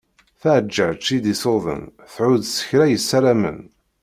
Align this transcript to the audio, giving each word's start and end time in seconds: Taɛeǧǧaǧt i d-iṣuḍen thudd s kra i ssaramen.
Taɛeǧǧaǧt 0.41 1.07
i 1.17 1.19
d-iṣuḍen 1.23 1.81
thudd 2.13 2.43
s 2.55 2.57
kra 2.67 2.85
i 2.87 2.97
ssaramen. 2.99 3.59